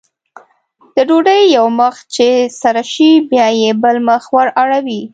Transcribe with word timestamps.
د 0.95 0.97
ډوډۍ 1.07 1.41
یو 1.57 1.65
مخ 1.79 1.95
چې 2.15 2.27
سره 2.61 2.81
شي 2.93 3.09
بیا 3.31 3.47
یې 3.61 3.69
بل 3.83 3.95
مخ 4.09 4.23
ور 4.35 4.47
اړوي. 4.61 5.01